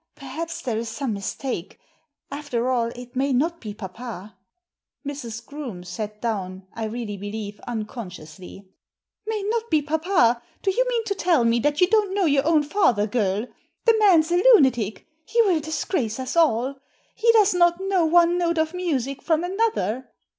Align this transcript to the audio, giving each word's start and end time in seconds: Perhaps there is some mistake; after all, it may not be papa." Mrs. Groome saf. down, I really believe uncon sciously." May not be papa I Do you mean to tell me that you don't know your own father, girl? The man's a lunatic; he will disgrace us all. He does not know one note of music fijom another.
Perhaps 0.15 0.63
there 0.63 0.79
is 0.79 0.89
some 0.89 1.13
mistake; 1.13 1.77
after 2.31 2.71
all, 2.71 2.87
it 2.95 3.15
may 3.15 3.31
not 3.31 3.61
be 3.61 3.71
papa." 3.75 4.35
Mrs. 5.07 5.45
Groome 5.45 5.83
saf. 5.83 6.19
down, 6.19 6.65
I 6.73 6.85
really 6.85 7.17
believe 7.17 7.61
uncon 7.67 8.09
sciously." 8.11 8.65
May 9.27 9.43
not 9.43 9.69
be 9.69 9.83
papa 9.83 10.41
I 10.41 10.45
Do 10.63 10.71
you 10.71 10.87
mean 10.89 11.03
to 11.03 11.13
tell 11.13 11.43
me 11.45 11.59
that 11.59 11.81
you 11.81 11.87
don't 11.87 12.15
know 12.15 12.25
your 12.25 12.47
own 12.47 12.63
father, 12.63 13.05
girl? 13.05 13.45
The 13.85 13.95
man's 13.99 14.31
a 14.31 14.37
lunatic; 14.37 15.05
he 15.23 15.39
will 15.43 15.59
disgrace 15.59 16.19
us 16.19 16.35
all. 16.35 16.77
He 17.13 17.31
does 17.33 17.53
not 17.53 17.79
know 17.79 18.03
one 18.03 18.39
note 18.39 18.57
of 18.57 18.73
music 18.73 19.21
fijom 19.23 19.45
another. 19.45 20.09